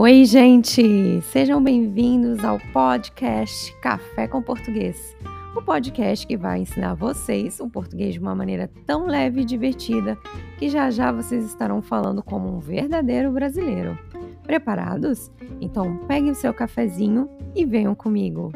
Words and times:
Oi, 0.00 0.24
gente! 0.24 1.20
Sejam 1.22 1.60
bem-vindos 1.60 2.44
ao 2.44 2.60
podcast 2.72 3.74
Café 3.80 4.28
com 4.28 4.40
Português. 4.40 5.16
O 5.56 5.60
podcast 5.60 6.24
que 6.24 6.36
vai 6.36 6.60
ensinar 6.60 6.94
vocês 6.94 7.58
o 7.58 7.68
português 7.68 8.14
de 8.14 8.20
uma 8.20 8.32
maneira 8.32 8.70
tão 8.86 9.08
leve 9.08 9.40
e 9.40 9.44
divertida 9.44 10.16
que 10.56 10.68
já 10.68 10.88
já 10.88 11.10
vocês 11.10 11.44
estarão 11.44 11.82
falando 11.82 12.22
como 12.22 12.48
um 12.48 12.60
verdadeiro 12.60 13.32
brasileiro. 13.32 13.98
Preparados? 14.44 15.32
Então 15.60 15.96
peguem 16.06 16.30
o 16.30 16.36
seu 16.36 16.54
cafezinho 16.54 17.28
e 17.52 17.66
venham 17.66 17.92
comigo. 17.92 18.52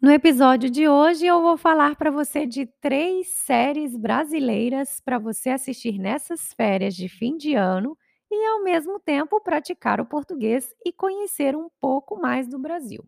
No 0.00 0.10
episódio 0.10 0.70
de 0.70 0.88
hoje, 0.88 1.26
eu 1.26 1.42
vou 1.42 1.56
falar 1.58 1.94
para 1.96 2.10
você 2.10 2.46
de 2.46 2.64
três 2.80 3.28
séries 3.28 3.96
brasileiras 3.96 4.98
para 5.00 5.18
você 5.18 5.50
assistir 5.50 5.98
nessas 5.98 6.52
férias 6.54 6.94
de 6.94 7.08
fim 7.08 7.36
de 7.36 7.54
ano 7.54 7.96
e, 8.30 8.46
ao 8.46 8.62
mesmo 8.62 8.98
tempo, 8.98 9.40
praticar 9.42 10.00
o 10.00 10.06
português 10.06 10.74
e 10.84 10.92
conhecer 10.92 11.54
um 11.54 11.68
pouco 11.80 12.18
mais 12.18 12.48
do 12.48 12.58
Brasil. 12.58 13.04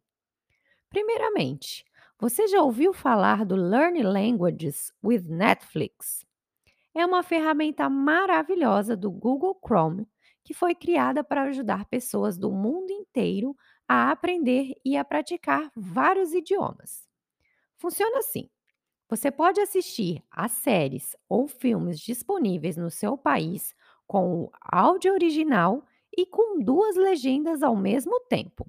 Primeiramente, 0.91 1.85
você 2.21 2.49
já 2.49 2.63
ouviu 2.63 2.93
falar 2.93 3.45
do 3.47 3.57
Learn 3.57 4.02
Languages 4.02 4.93
with 5.05 5.23
Netflix? 5.29 6.24
É 6.95 7.05
uma 7.07 7.23
ferramenta 7.23 7.88
maravilhosa 7.91 8.97
do 8.97 9.11
Google 9.11 9.59
Chrome 9.66 10.09
que 10.45 10.55
foi 10.55 10.74
criada 10.74 11.23
para 11.23 11.43
ajudar 11.45 11.85
pessoas 11.87 12.37
do 12.38 12.51
mundo 12.51 12.91
inteiro 12.91 13.55
a 13.92 14.10
aprender 14.10 14.73
e 14.84 14.96
a 14.96 15.05
praticar 15.05 15.70
vários 15.77 16.32
idiomas. 16.32 17.06
Funciona 17.78 18.18
assim: 18.18 18.48
você 19.09 19.30
pode 19.30 19.60
assistir 19.60 20.23
a 20.30 20.49
séries 20.49 21.16
ou 21.29 21.49
filmes 21.49 22.01
disponíveis 22.01 22.76
no 22.76 22.90
seu 22.90 23.18
país 23.18 23.74
com 24.07 24.45
o 24.45 24.52
áudio 24.62 25.12
original 25.12 25.84
e 26.16 26.26
com 26.26 26.60
duas 26.62 26.96
legendas 26.96 27.62
ao 27.62 27.76
mesmo 27.76 28.21
tempo. 28.23 28.66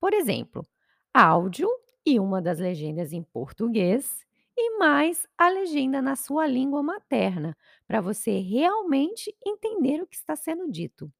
Por 0.00 0.12
exemplo, 0.14 0.66
áudio 1.14 1.68
e 2.04 2.20
uma 2.20 2.40
das 2.40 2.58
legendas 2.58 3.12
em 3.12 3.22
português 3.22 4.24
e 4.56 4.78
mais 4.78 5.26
a 5.36 5.48
legenda 5.48 6.00
na 6.00 6.16
sua 6.16 6.46
língua 6.46 6.82
materna, 6.82 7.56
para 7.86 8.00
você 8.00 8.38
realmente 8.40 9.34
entender 9.46 10.02
o 10.02 10.06
que 10.06 10.16
está 10.16 10.36
sendo 10.36 10.70
dito. 10.70 11.12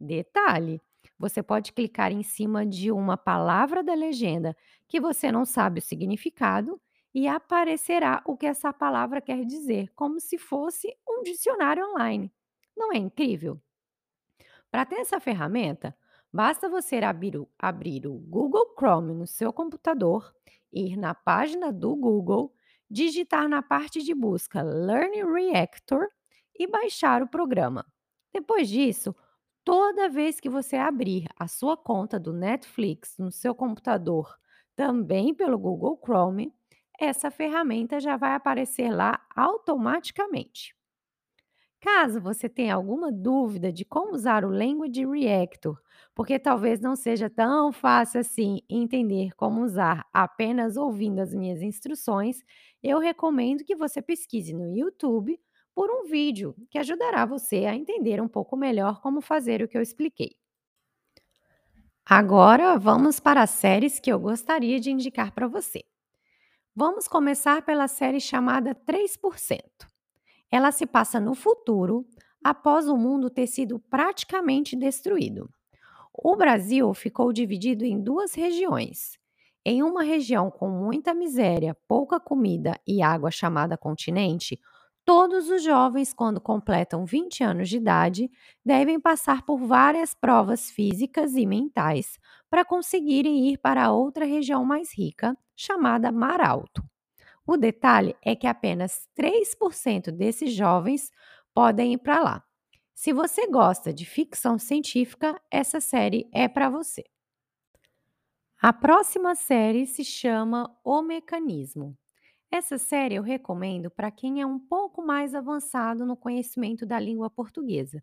Detalhe: 0.00 0.80
você 1.18 1.42
pode 1.42 1.72
clicar 1.72 2.12
em 2.12 2.22
cima 2.22 2.64
de 2.64 2.92
uma 2.92 3.16
palavra 3.16 3.82
da 3.82 3.94
legenda 3.94 4.56
que 4.86 5.00
você 5.00 5.32
não 5.32 5.44
sabe 5.44 5.80
o 5.80 5.82
significado 5.82 6.80
e 7.14 7.26
aparecerá 7.26 8.22
o 8.24 8.36
que 8.36 8.46
essa 8.46 8.72
palavra 8.72 9.20
quer 9.20 9.44
dizer, 9.44 9.90
como 9.94 10.20
se 10.20 10.38
fosse 10.38 10.94
um 11.08 11.22
dicionário 11.22 11.84
online. 11.90 12.32
Não 12.76 12.92
é 12.92 12.96
incrível? 12.96 13.60
Para 14.70 14.84
ter 14.84 14.96
essa 14.96 15.18
ferramenta, 15.18 15.96
basta 16.32 16.68
você 16.68 16.96
abrir 16.96 17.36
o, 17.36 17.48
abrir 17.58 18.06
o 18.06 18.14
Google 18.14 18.74
Chrome 18.78 19.14
no 19.14 19.26
seu 19.26 19.52
computador, 19.52 20.32
ir 20.72 20.96
na 20.96 21.14
página 21.14 21.72
do 21.72 21.96
Google, 21.96 22.54
digitar 22.90 23.48
na 23.48 23.62
parte 23.62 24.02
de 24.02 24.14
busca 24.14 24.62
Learn 24.62 25.24
Reactor 25.24 26.08
e 26.58 26.66
baixar 26.66 27.22
o 27.22 27.28
programa. 27.28 27.84
Depois 28.32 28.68
disso, 28.68 29.14
Toda 29.68 30.08
vez 30.08 30.40
que 30.40 30.48
você 30.48 30.76
abrir 30.76 31.26
a 31.38 31.46
sua 31.46 31.76
conta 31.76 32.18
do 32.18 32.32
Netflix 32.32 33.18
no 33.18 33.30
seu 33.30 33.54
computador, 33.54 34.34
também 34.74 35.34
pelo 35.34 35.58
Google 35.58 36.00
Chrome, 36.02 36.54
essa 36.98 37.30
ferramenta 37.30 38.00
já 38.00 38.16
vai 38.16 38.32
aparecer 38.32 38.90
lá 38.90 39.20
automaticamente. 39.36 40.74
Caso 41.80 42.18
você 42.20 42.48
tenha 42.48 42.74
alguma 42.74 43.12
dúvida 43.12 43.70
de 43.72 43.84
como 43.84 44.12
usar 44.14 44.44
o 44.44 44.48
Language 44.50 45.06
Reactor, 45.06 45.78
porque 46.14 46.38
talvez 46.38 46.80
não 46.80 46.96
seja 46.96 47.30
tão 47.30 47.70
fácil 47.72 48.20
assim 48.20 48.60
entender 48.68 49.32
como 49.36 49.62
usar 49.62 50.04
apenas 50.12 50.76
ouvindo 50.76 51.20
as 51.20 51.32
minhas 51.34 51.62
instruções, 51.62 52.40
eu 52.82 52.98
recomendo 52.98 53.64
que 53.64 53.76
você 53.76 54.02
pesquise 54.02 54.52
no 54.52 54.66
YouTube 54.66 55.38
por 55.78 55.92
um 55.92 56.02
vídeo 56.02 56.56
que 56.72 56.76
ajudará 56.76 57.24
você 57.24 57.64
a 57.64 57.72
entender 57.72 58.20
um 58.20 58.26
pouco 58.26 58.56
melhor 58.56 59.00
como 59.00 59.20
fazer 59.20 59.62
o 59.62 59.68
que 59.68 59.78
eu 59.78 59.80
expliquei. 59.80 60.32
Agora 62.04 62.76
vamos 62.76 63.20
para 63.20 63.42
as 63.42 63.50
séries 63.50 64.00
que 64.00 64.10
eu 64.10 64.18
gostaria 64.18 64.80
de 64.80 64.90
indicar 64.90 65.30
para 65.30 65.46
você. 65.46 65.84
Vamos 66.74 67.06
começar 67.06 67.62
pela 67.62 67.86
série 67.86 68.18
chamada 68.18 68.74
3%. 68.74 69.60
Ela 70.50 70.72
se 70.72 70.84
passa 70.84 71.20
no 71.20 71.36
futuro, 71.36 72.04
após 72.42 72.88
o 72.88 72.96
mundo 72.96 73.30
ter 73.30 73.46
sido 73.46 73.78
praticamente 73.78 74.74
destruído. 74.74 75.48
O 76.12 76.34
Brasil 76.34 76.92
ficou 76.92 77.32
dividido 77.32 77.84
em 77.84 78.02
duas 78.02 78.34
regiões. 78.34 79.16
Em 79.64 79.84
uma 79.84 80.02
região 80.02 80.50
com 80.50 80.68
muita 80.68 81.14
miséria, 81.14 81.76
pouca 81.86 82.18
comida 82.18 82.80
e 82.84 83.00
água 83.00 83.30
chamada 83.30 83.78
continente, 83.78 84.58
Todos 85.08 85.48
os 85.48 85.62
jovens, 85.62 86.12
quando 86.12 86.38
completam 86.38 87.06
20 87.06 87.42
anos 87.42 87.70
de 87.70 87.78
idade, 87.78 88.30
devem 88.62 89.00
passar 89.00 89.40
por 89.40 89.56
várias 89.56 90.12
provas 90.12 90.70
físicas 90.70 91.34
e 91.34 91.46
mentais 91.46 92.18
para 92.50 92.62
conseguirem 92.62 93.48
ir 93.48 93.56
para 93.56 93.90
outra 93.90 94.26
região 94.26 94.66
mais 94.66 94.92
rica, 94.92 95.34
chamada 95.56 96.12
Mar 96.12 96.42
Alto. 96.42 96.84
O 97.46 97.56
detalhe 97.56 98.14
é 98.22 98.36
que 98.36 98.46
apenas 98.46 99.08
3% 99.18 100.10
desses 100.10 100.52
jovens 100.52 101.10
podem 101.54 101.94
ir 101.94 101.98
para 101.98 102.20
lá. 102.20 102.44
Se 102.94 103.10
você 103.10 103.46
gosta 103.46 103.94
de 103.94 104.04
ficção 104.04 104.58
científica, 104.58 105.40
essa 105.50 105.80
série 105.80 106.28
é 106.34 106.46
para 106.46 106.68
você. 106.68 107.02
A 108.60 108.74
próxima 108.74 109.34
série 109.34 109.86
se 109.86 110.04
chama 110.04 110.70
O 110.84 111.00
Mecanismo. 111.00 111.96
Essa 112.50 112.78
série 112.78 113.14
eu 113.14 113.22
recomendo 113.22 113.90
para 113.90 114.10
quem 114.10 114.40
é 114.40 114.46
um 114.46 114.58
pouco 114.58 115.02
mais 115.04 115.34
avançado 115.34 116.06
no 116.06 116.16
conhecimento 116.16 116.86
da 116.86 116.98
língua 116.98 117.28
portuguesa, 117.30 118.02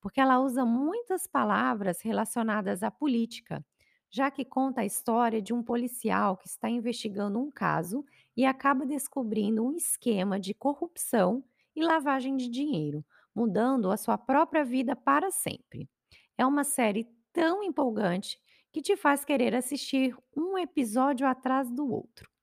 porque 0.00 0.20
ela 0.20 0.40
usa 0.40 0.64
muitas 0.64 1.26
palavras 1.26 2.00
relacionadas 2.02 2.82
à 2.82 2.90
política, 2.90 3.64
já 4.10 4.30
que 4.30 4.44
conta 4.44 4.80
a 4.80 4.84
história 4.86 5.40
de 5.40 5.52
um 5.52 5.62
policial 5.62 6.36
que 6.36 6.46
está 6.48 6.68
investigando 6.68 7.38
um 7.38 7.50
caso 7.50 8.04
e 8.36 8.44
acaba 8.44 8.84
descobrindo 8.84 9.64
um 9.64 9.72
esquema 9.72 10.38
de 10.40 10.54
corrupção 10.54 11.44
e 11.74 11.82
lavagem 11.82 12.36
de 12.36 12.48
dinheiro, 12.48 13.04
mudando 13.34 13.90
a 13.90 13.96
sua 13.96 14.18
própria 14.18 14.64
vida 14.64 14.94
para 14.94 15.30
sempre. 15.30 15.88
É 16.36 16.44
uma 16.44 16.64
série 16.64 17.08
tão 17.32 17.62
empolgante 17.62 18.40
que 18.72 18.82
te 18.82 18.96
faz 18.96 19.24
querer 19.24 19.54
assistir 19.54 20.16
um 20.36 20.58
episódio 20.58 21.26
atrás 21.26 21.70
do 21.70 21.88
outro. 21.88 22.33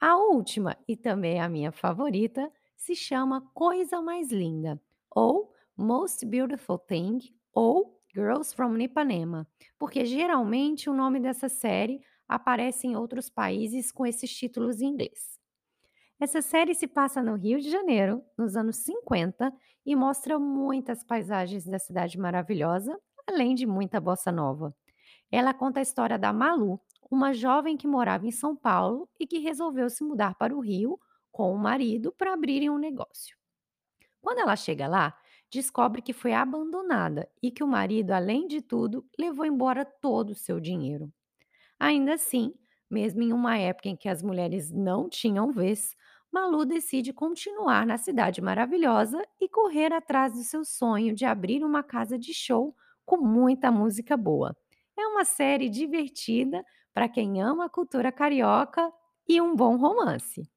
A 0.00 0.16
última, 0.16 0.76
e 0.86 0.96
também 0.96 1.40
a 1.40 1.48
minha 1.48 1.72
favorita, 1.72 2.50
se 2.76 2.94
chama 2.94 3.40
Coisa 3.52 4.00
Mais 4.00 4.30
Linda, 4.30 4.80
ou 5.10 5.52
Most 5.76 6.24
Beautiful 6.24 6.78
Thing, 6.78 7.18
ou 7.52 8.00
Girls 8.14 8.54
from 8.54 8.78
Ipanema, 8.78 9.46
porque 9.78 10.04
geralmente 10.04 10.88
o 10.88 10.94
nome 10.94 11.18
dessa 11.18 11.48
série 11.48 12.00
aparece 12.28 12.86
em 12.86 12.94
outros 12.96 13.28
países 13.28 13.90
com 13.90 14.06
esses 14.06 14.30
títulos 14.32 14.80
em 14.80 14.86
inglês. 14.86 15.38
Essa 16.20 16.42
série 16.42 16.74
se 16.74 16.86
passa 16.86 17.22
no 17.22 17.34
Rio 17.34 17.60
de 17.60 17.70
Janeiro, 17.70 18.22
nos 18.36 18.56
anos 18.56 18.76
50, 18.76 19.52
e 19.86 19.96
mostra 19.96 20.38
muitas 20.38 21.04
paisagens 21.04 21.64
da 21.64 21.78
cidade 21.78 22.18
maravilhosa, 22.18 22.98
além 23.26 23.54
de 23.54 23.66
muita 23.66 24.00
bossa 24.00 24.30
nova. 24.30 24.74
Ela 25.30 25.54
conta 25.54 25.80
a 25.80 25.82
história 25.82 26.18
da 26.18 26.32
Malu, 26.32 26.80
uma 27.10 27.32
jovem 27.32 27.76
que 27.76 27.86
morava 27.86 28.26
em 28.26 28.30
São 28.30 28.54
Paulo 28.56 29.08
e 29.18 29.26
que 29.26 29.38
resolveu 29.38 29.88
se 29.90 30.04
mudar 30.04 30.34
para 30.34 30.56
o 30.56 30.60
Rio 30.60 30.98
com 31.32 31.52
o 31.52 31.58
marido 31.58 32.12
para 32.12 32.32
abrirem 32.34 32.70
um 32.70 32.78
negócio. 32.78 33.36
Quando 34.20 34.40
ela 34.40 34.56
chega 34.56 34.86
lá, 34.88 35.16
descobre 35.50 36.02
que 36.02 36.12
foi 36.12 36.32
abandonada 36.34 37.28
e 37.42 37.50
que 37.50 37.64
o 37.64 37.68
marido, 37.68 38.12
além 38.12 38.46
de 38.46 38.60
tudo, 38.60 39.06
levou 39.18 39.46
embora 39.46 39.84
todo 39.84 40.30
o 40.30 40.34
seu 40.34 40.60
dinheiro. 40.60 41.12
Ainda 41.78 42.14
assim, 42.14 42.54
mesmo 42.90 43.22
em 43.22 43.32
uma 43.32 43.56
época 43.58 43.88
em 43.88 43.96
que 43.96 44.08
as 44.08 44.22
mulheres 44.22 44.70
não 44.70 45.08
tinham 45.08 45.52
vez, 45.52 45.94
Malu 46.32 46.64
decide 46.66 47.12
continuar 47.12 47.86
na 47.86 47.96
cidade 47.96 48.40
maravilhosa 48.42 49.22
e 49.40 49.48
correr 49.48 49.92
atrás 49.92 50.34
do 50.34 50.42
seu 50.42 50.64
sonho 50.64 51.14
de 51.14 51.24
abrir 51.24 51.64
uma 51.64 51.82
casa 51.82 52.18
de 52.18 52.34
show 52.34 52.74
com 53.04 53.16
muita 53.18 53.70
música 53.70 54.16
boa. 54.16 54.56
É 54.98 55.06
uma 55.06 55.24
série 55.24 55.70
divertida 55.70 56.64
para 56.98 57.08
quem 57.08 57.40
ama 57.40 57.66
a 57.66 57.68
cultura 57.68 58.10
carioca 58.10 58.92
e 59.28 59.40
um 59.40 59.54
bom 59.54 59.76
romance. 59.76 60.50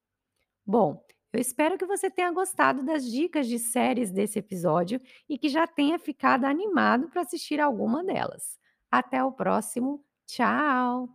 Bom, 0.66 1.00
eu 1.32 1.40
espero 1.40 1.78
que 1.78 1.86
você 1.86 2.10
tenha 2.10 2.32
gostado 2.32 2.82
das 2.82 3.08
dicas 3.08 3.46
de 3.46 3.60
séries 3.60 4.10
desse 4.10 4.40
episódio 4.40 5.00
e 5.28 5.38
que 5.38 5.48
já 5.48 5.68
tenha 5.68 6.00
ficado 6.00 6.44
animado 6.44 7.08
para 7.10 7.22
assistir 7.22 7.60
alguma 7.60 8.02
delas. 8.02 8.58
Até 8.90 9.22
o 9.22 9.30
próximo. 9.30 10.04
Tchau! 10.26 11.08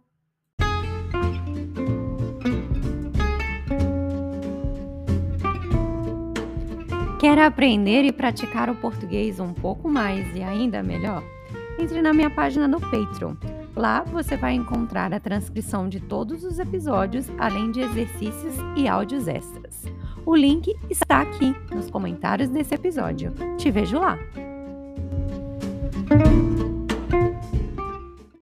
Quer 7.19 7.37
aprender 7.39 8.05
e 8.05 8.13
praticar 8.13 8.69
o 8.69 8.79
português 8.79 9.41
um 9.41 9.53
pouco 9.53 9.89
mais 9.89 10.33
e 10.33 10.41
ainda 10.41 10.81
melhor? 10.81 11.21
Entre 11.77 12.01
na 12.01 12.13
minha 12.13 12.29
página 12.29 12.65
no 12.65 12.79
Patreon. 12.79 13.56
Lá 13.77 14.01
você 14.01 14.35
vai 14.35 14.55
encontrar 14.55 15.13
a 15.13 15.19
transcrição 15.19 15.87
de 15.87 15.99
todos 15.99 16.43
os 16.43 16.57
episódios, 16.57 17.29
além 17.37 17.71
de 17.71 17.81
exercícios 17.81 18.55
e 18.75 18.87
áudios 18.87 19.27
extras. 19.27 19.83
O 20.25 20.35
link 20.35 20.75
está 20.89 21.21
aqui 21.21 21.55
nos 21.71 21.87
comentários 21.89 22.49
desse 22.49 22.73
episódio. 22.73 23.31
Te 23.55 23.69
vejo 23.69 23.99
lá! 23.99 24.17